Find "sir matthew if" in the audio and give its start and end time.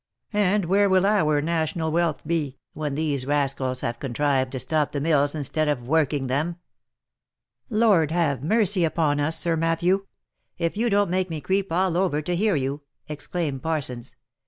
9.39-10.75